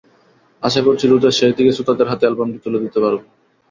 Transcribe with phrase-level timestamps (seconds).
[0.63, 3.19] আশা করছি, রোজার শেষ দিকে শ্রোতাদের হাতে অ্যালবামটি তুলে দিতে পারব।